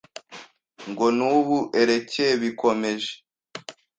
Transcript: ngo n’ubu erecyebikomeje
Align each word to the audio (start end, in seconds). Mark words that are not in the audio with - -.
ngo 0.89 1.07
n’ubu 1.17 1.57
erecyebikomeje 1.81 3.11